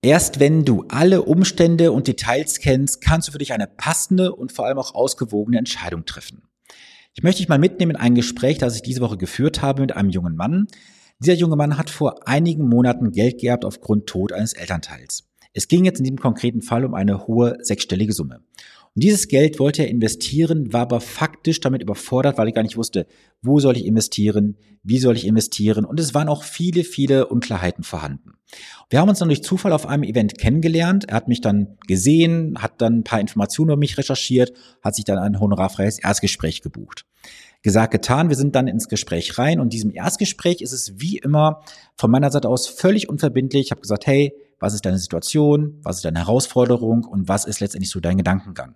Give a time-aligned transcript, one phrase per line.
[0.00, 4.52] Erst wenn du alle Umstände und Details kennst, kannst du für dich eine passende und
[4.52, 6.42] vor allem auch ausgewogene Entscheidung treffen.
[7.14, 9.96] Ich möchte dich mal mitnehmen in ein Gespräch, das ich diese Woche geführt habe mit
[9.96, 10.68] einem jungen Mann.
[11.18, 15.24] Dieser junge Mann hat vor einigen Monaten Geld geerbt aufgrund Tod eines Elternteils.
[15.52, 18.36] Es ging jetzt in diesem konkreten Fall um eine hohe sechsstellige Summe.
[18.94, 22.76] Und dieses Geld wollte er investieren, war aber faktisch damit überfordert, weil er gar nicht
[22.76, 23.08] wusste,
[23.42, 25.84] wo soll ich investieren, wie soll ich investieren.
[25.84, 28.37] Und es waren auch viele, viele Unklarheiten vorhanden.
[28.90, 31.04] Wir haben uns dann durch Zufall auf einem Event kennengelernt.
[31.08, 34.52] Er hat mich dann gesehen, hat dann ein paar Informationen über mich recherchiert,
[34.82, 37.04] hat sich dann ein honorarfreies Erstgespräch gebucht.
[37.62, 38.28] Gesagt, getan.
[38.28, 41.62] Wir sind dann ins Gespräch rein und diesem Erstgespräch ist es wie immer
[41.96, 43.66] von meiner Seite aus völlig unverbindlich.
[43.66, 47.60] Ich habe gesagt, hey, was ist deine Situation, was ist deine Herausforderung und was ist
[47.60, 48.74] letztendlich so dein Gedankengang.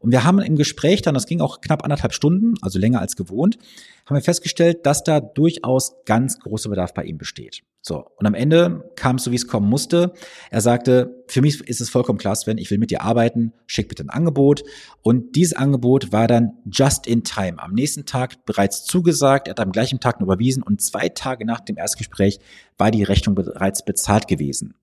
[0.00, 3.16] Und wir haben im Gespräch dann, das ging auch knapp anderthalb Stunden, also länger als
[3.16, 3.58] gewohnt,
[4.06, 7.62] haben wir festgestellt, dass da durchaus ganz großer Bedarf bei ihm besteht.
[7.82, 10.12] So, und am Ende kam es so, wie es kommen musste.
[10.50, 13.88] Er sagte, für mich ist es vollkommen klar, Sven, ich will mit dir arbeiten, schick
[13.88, 14.64] bitte ein Angebot.
[15.00, 17.58] Und dieses Angebot war dann just in time.
[17.58, 21.60] Am nächsten Tag bereits zugesagt, er hat am gleichen Tag überwiesen und zwei Tage nach
[21.60, 22.38] dem Erstgespräch
[22.76, 24.74] war die Rechnung bereits bezahlt gewesen.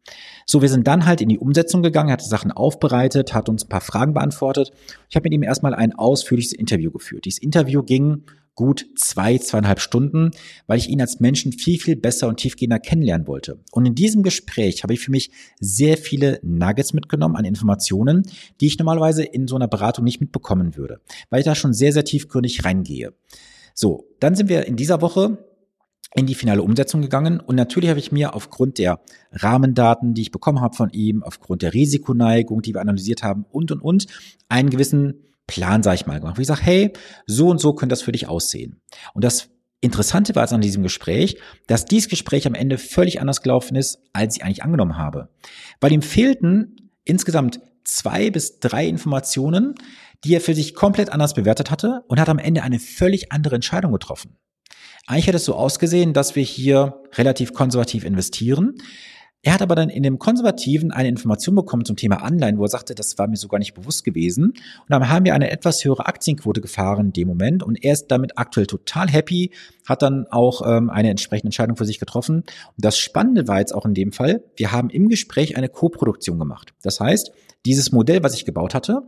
[0.47, 3.69] So, wir sind dann halt in die Umsetzung gegangen, hat Sachen aufbereitet, hat uns ein
[3.69, 4.71] paar Fragen beantwortet.
[5.07, 7.25] Ich habe mit ihm erstmal ein ausführliches Interview geführt.
[7.25, 8.23] Dieses Interview ging
[8.57, 10.31] gut zwei, zweieinhalb Stunden,
[10.65, 13.59] weil ich ihn als Menschen viel, viel besser und tiefgehender kennenlernen wollte.
[13.71, 18.23] Und in diesem Gespräch habe ich für mich sehr viele Nuggets mitgenommen an Informationen,
[18.59, 20.99] die ich normalerweise in so einer Beratung nicht mitbekommen würde,
[21.29, 23.13] weil ich da schon sehr, sehr tiefgründig reingehe.
[23.75, 25.37] So, dann sind wir in dieser Woche
[26.15, 29.01] in die finale Umsetzung gegangen und natürlich habe ich mir aufgrund der
[29.33, 33.71] Rahmendaten, die ich bekommen habe von ihm, aufgrund der Risikoneigung, die wir analysiert haben und
[33.71, 34.07] und und
[34.49, 36.37] einen gewissen Plan, sage ich mal, gemacht.
[36.37, 36.93] Wo ich sage, hey,
[37.25, 38.81] so und so könnte das für dich aussehen.
[39.13, 43.41] Und das Interessante war jetzt an diesem Gespräch, dass dieses Gespräch am Ende völlig anders
[43.41, 45.29] gelaufen ist, als ich eigentlich angenommen habe.
[45.79, 49.75] Weil ihm fehlten insgesamt zwei bis drei Informationen,
[50.23, 53.55] die er für sich komplett anders bewertet hatte und hat am Ende eine völlig andere
[53.55, 54.35] Entscheidung getroffen.
[55.05, 58.75] Eigentlich hätte es so ausgesehen, dass wir hier relativ konservativ investieren,
[59.43, 62.69] er hat aber dann in dem Konservativen eine Information bekommen zum Thema Anleihen, wo er
[62.69, 64.47] sagte, das war mir sogar nicht bewusst gewesen.
[64.47, 68.07] Und dann haben wir eine etwas höhere Aktienquote gefahren in dem Moment und er ist
[68.07, 69.51] damit aktuell total happy,
[69.85, 72.37] hat dann auch ähm, eine entsprechende Entscheidung für sich getroffen.
[72.37, 72.45] Und
[72.77, 76.73] das Spannende war jetzt auch in dem Fall, wir haben im Gespräch eine Co-Produktion gemacht.
[76.81, 77.31] Das heißt,
[77.65, 79.03] dieses Modell, was ich gebaut hatte,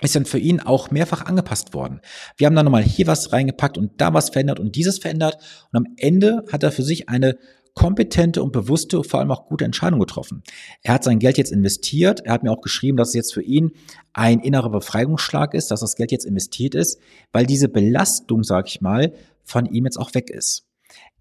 [0.00, 2.00] ist dann für ihn auch mehrfach angepasst worden.
[2.36, 5.36] Wir haben dann nochmal hier was reingepackt und da was verändert und dieses verändert.
[5.72, 7.38] Und am Ende hat er für sich eine
[7.74, 10.42] kompetente und bewusste, vor allem auch gute Entscheidung getroffen.
[10.82, 12.20] Er hat sein Geld jetzt investiert.
[12.20, 13.72] Er hat mir auch geschrieben, dass es jetzt für ihn
[14.12, 17.00] ein innerer Befreiungsschlag ist, dass das Geld jetzt investiert ist,
[17.32, 19.12] weil diese Belastung, sag ich mal,
[19.44, 20.66] von ihm jetzt auch weg ist.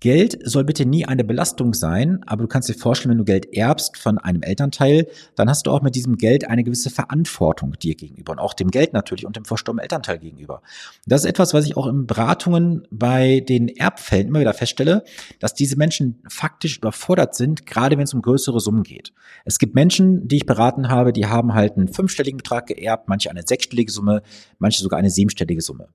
[0.02, 3.54] Geld soll bitte nie eine Belastung sein, aber du kannst dir vorstellen, wenn du Geld
[3.54, 7.94] erbst von einem Elternteil, dann hast du auch mit diesem Geld eine gewisse Verantwortung dir
[7.94, 10.64] gegenüber und auch dem Geld natürlich und dem verstorbenen Elternteil gegenüber.
[11.06, 15.04] Das ist etwas, was ich auch in Beratungen bei den Erbfällen immer wieder feststelle,
[15.40, 19.14] dass diese Menschen faktisch überfordert sind, gerade wenn es um größere Summen geht.
[19.46, 23.30] Es gibt Menschen, die ich beraten habe, die haben halt einen fünfstelligen Betrag geerbt, manche
[23.30, 24.24] eine sechsstellige Summe,
[24.58, 25.90] manche sogar eine siebenstellige Summe.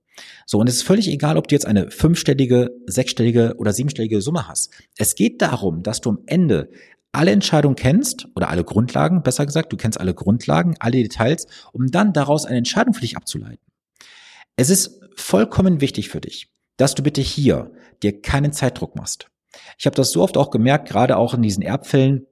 [0.47, 4.49] So, und es ist völlig egal, ob du jetzt eine fünfstellige, sechsstellige oder siebenstellige Summe
[4.49, 4.73] hast.
[4.97, 6.71] Es geht darum, dass du am Ende
[7.13, 11.91] alle Entscheidungen kennst oder alle Grundlagen, besser gesagt, du kennst alle Grundlagen, alle Details, um
[11.91, 13.65] dann daraus eine Entscheidung für dich abzuleiten.
[14.57, 17.73] Es ist vollkommen wichtig für dich, dass du bitte hier
[18.03, 19.29] dir keinen Zeitdruck machst.
[19.79, 22.27] Ich habe das so oft auch gemerkt, gerade auch in diesen Erbfällen,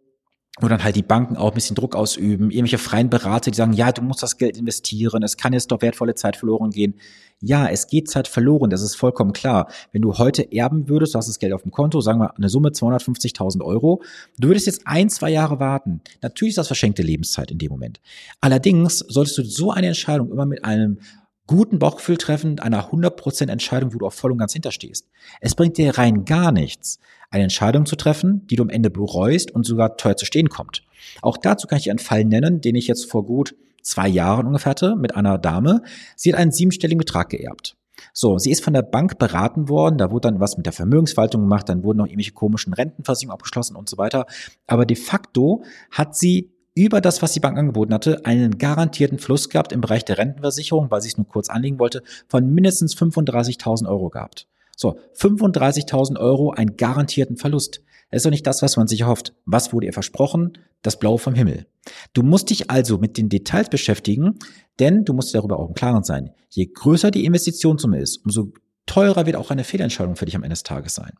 [0.60, 3.72] wo dann halt die Banken auch ein bisschen Druck ausüben, irgendwelche freien Berater, die sagen,
[3.72, 6.94] ja, du musst das Geld investieren, es kann jetzt doch wertvolle Zeit verloren gehen.
[7.40, 9.68] Ja, es geht Zeit verloren, das ist vollkommen klar.
[9.90, 12.48] Wenn du heute erben würdest, du hast das Geld auf dem Konto, sagen wir eine
[12.48, 14.02] Summe 250.000 Euro,
[14.38, 16.00] du würdest jetzt ein, zwei Jahre warten.
[16.22, 18.00] Natürlich ist das verschenkte Lebenszeit in dem Moment.
[18.40, 21.00] Allerdings solltest du so eine Entscheidung immer mit einem
[21.46, 25.10] guten Bauchgefühl treffen, einer 100% Entscheidung, wo du auch voll und ganz hinterstehst.
[25.40, 27.00] Es bringt dir rein gar nichts,
[27.34, 30.82] eine Entscheidung zu treffen, die du am Ende bereust und sogar teuer zu stehen kommt.
[31.20, 34.70] Auch dazu kann ich einen Fall nennen, den ich jetzt vor gut zwei Jahren ungefähr
[34.70, 35.82] hatte mit einer Dame.
[36.16, 37.76] Sie hat einen siebenstelligen Betrag geerbt.
[38.12, 41.42] So, sie ist von der Bank beraten worden, da wurde dann was mit der Vermögensverwaltung
[41.42, 44.26] gemacht, dann wurden noch irgendwelche komischen Rentenversicherungen abgeschlossen und so weiter.
[44.66, 49.48] Aber de facto hat sie über das, was die Bank angeboten hatte, einen garantierten Fluss
[49.48, 53.88] gehabt im Bereich der Rentenversicherung, weil sie es nur kurz anlegen wollte, von mindestens 35.000
[53.88, 54.48] Euro gehabt.
[54.76, 57.82] So, 35.000 Euro, einen garantierten Verlust.
[58.10, 59.34] Das ist doch nicht das, was man sich erhofft.
[59.44, 60.58] Was wurde ihr versprochen?
[60.82, 61.66] Das Blaue vom Himmel.
[62.12, 64.38] Du musst dich also mit den Details beschäftigen,
[64.78, 66.30] denn du musst darüber auch im Klaren sein.
[66.50, 68.52] Je größer die Investitionssumme ist, umso
[68.86, 71.12] teurer wird auch eine Fehlentscheidung für dich am Ende des Tages sein.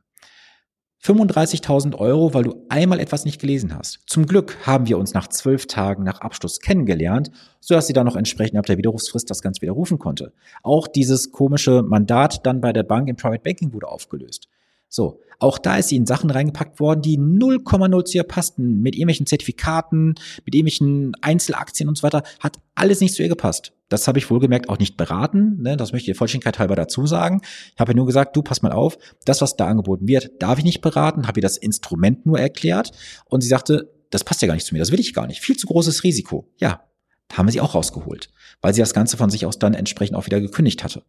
[1.04, 3.98] 35.000 Euro, weil du einmal etwas nicht gelesen hast.
[4.06, 7.30] Zum Glück haben wir uns nach zwölf Tagen nach Abschluss kennengelernt,
[7.60, 10.32] sodass sie dann noch entsprechend ab der Widerrufsfrist das Ganze widerrufen konnte.
[10.62, 14.48] Auch dieses komische Mandat dann bei der Bank im Private Banking wurde aufgelöst.
[14.88, 18.94] So, auch da ist sie in Sachen reingepackt worden, die 0,0 zu ihr passten, mit
[18.94, 20.14] irgendwelchen Zertifikaten,
[20.44, 23.72] mit irgendwelchen Einzelaktien und so weiter, hat alles nicht zu ihr gepasst.
[23.88, 25.76] Das habe ich wohlgemerkt auch nicht beraten, ne?
[25.76, 27.42] das möchte ich der Vollständigkeit halber dazu sagen.
[27.74, 30.58] Ich habe ihr nur gesagt, du pass mal auf, das, was da angeboten wird, darf
[30.58, 32.92] ich nicht beraten, habe ihr das Instrument nur erklärt
[33.26, 35.40] und sie sagte, das passt ja gar nicht zu mir, das will ich gar nicht,
[35.40, 36.48] viel zu großes Risiko.
[36.58, 36.84] Ja,
[37.32, 40.26] haben wir sie auch rausgeholt, weil sie das Ganze von sich aus dann entsprechend auch
[40.26, 41.02] wieder gekündigt hatte.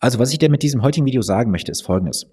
[0.00, 2.26] Also was ich dir mit diesem heutigen Video sagen möchte, ist folgendes.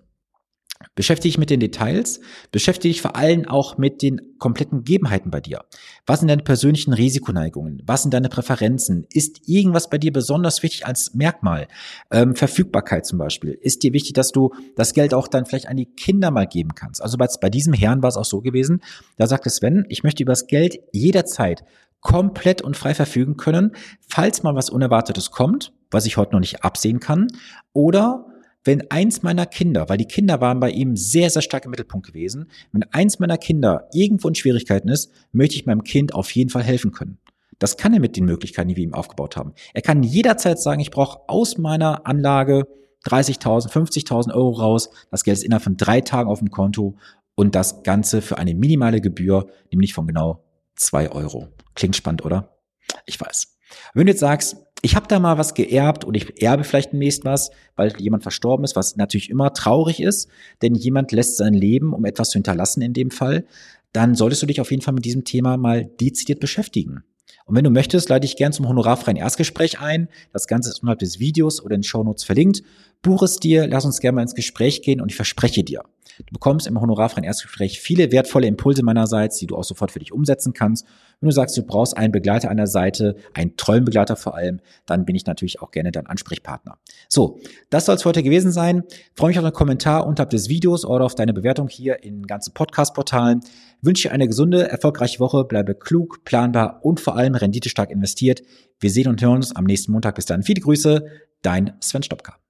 [0.95, 2.19] Beschäftige dich mit den Details,
[2.51, 5.62] beschäftige dich vor allem auch mit den kompletten Gegebenheiten bei dir.
[6.06, 7.81] Was sind deine persönlichen Risikoneigungen?
[7.86, 9.07] Was sind deine Präferenzen?
[9.12, 11.68] Ist irgendwas bei dir besonders wichtig als Merkmal?
[12.12, 13.57] Ähm, Verfügbarkeit zum Beispiel.
[13.60, 16.75] Ist dir wichtig, dass du das Geld auch dann vielleicht an die Kinder mal geben
[16.75, 17.01] kannst?
[17.01, 18.81] Also bei, bei diesem Herrn war es auch so gewesen,
[19.18, 21.63] da sagte Sven, ich möchte über das Geld jederzeit
[22.01, 23.72] komplett und frei verfügen können,
[24.07, 27.28] falls mal was Unerwartetes kommt, was ich heute noch nicht absehen kann,
[27.72, 28.25] oder
[28.63, 32.07] wenn eins meiner Kinder, weil die Kinder waren bei ihm sehr, sehr stark im Mittelpunkt
[32.07, 36.50] gewesen, wenn eins meiner Kinder irgendwo in Schwierigkeiten ist, möchte ich meinem Kind auf jeden
[36.50, 37.18] Fall helfen können.
[37.60, 39.54] Das kann er mit den Möglichkeiten, die wir ihm aufgebaut haben.
[39.74, 42.68] Er kann jederzeit sagen, ich brauche aus meiner Anlage
[43.06, 44.89] 30.000, 50.000 Euro raus.
[45.12, 46.98] Das Geld ist innerhalb von drei Tagen auf dem Konto
[47.36, 50.44] und das Ganze für eine minimale Gebühr, nämlich von genau
[50.75, 51.50] zwei Euro.
[51.75, 52.57] Klingt spannend, oder?
[53.06, 53.57] Ich weiß.
[53.94, 57.24] Wenn du jetzt sagst, ich habe da mal was geerbt und ich erbe vielleicht demnächst
[57.24, 60.30] was, weil jemand verstorben ist, was natürlich immer traurig ist,
[60.62, 63.45] denn jemand lässt sein Leben, um etwas zu hinterlassen in dem Fall,
[63.94, 67.03] dann solltest du dich auf jeden Fall mit diesem Thema mal dezidiert beschäftigen.
[67.45, 70.09] Und wenn du möchtest, leite ich gern zum honorarfreien Erstgespräch ein.
[70.33, 72.62] Das Ganze ist unterhalb des Videos oder in den Shownotes verlinkt.
[73.01, 75.83] Buch es dir, lass uns gerne mal ins Gespräch gehen und ich verspreche dir,
[76.17, 80.11] du bekommst im honorarfreien Erstgespräch viele wertvolle Impulse meinerseits, die du auch sofort für dich
[80.11, 80.85] umsetzen kannst.
[81.19, 84.59] Wenn du sagst, du brauchst einen Begleiter an der Seite, einen tollen Begleiter vor allem,
[84.85, 86.77] dann bin ich natürlich auch gerne dein Ansprechpartner.
[87.07, 87.39] So,
[87.69, 88.83] das soll es heute gewesen sein.
[88.89, 92.27] Ich freue mich auf einen Kommentar unterhalb des Videos oder auf deine Bewertung hier in
[92.27, 93.41] ganzen Podcast-Portalen.
[93.81, 98.41] Wünsche dir eine gesunde, erfolgreiche Woche, bleibe klug, planbar und vor allem renditestark investiert.
[98.79, 100.15] Wir sehen und hören uns am nächsten Montag.
[100.15, 100.44] Bis dann.
[100.44, 101.06] Viele Grüße,
[101.41, 102.43] dein Sven Stopka.